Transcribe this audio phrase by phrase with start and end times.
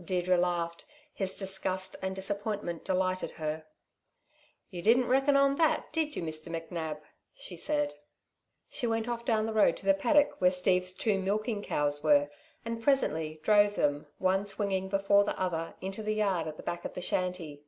[0.00, 0.86] Deirdre laughed.
[1.12, 3.66] His disgust and disappointment delighted her.
[4.70, 6.50] "You didn't reckon on that, did you, Mr.
[6.54, 7.00] McNab,"
[7.34, 7.94] she said.
[8.68, 12.30] She went off down the road to the paddock where Steve's two milking cows were,
[12.64, 16.84] and presently, drove them, one swinging before the other, into the yard at the back
[16.84, 17.64] of the shanty.